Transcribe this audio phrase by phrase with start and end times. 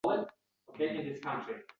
[0.09, 0.21] Ulug‘
[0.69, 1.61] ajdodlarimizga ta’zim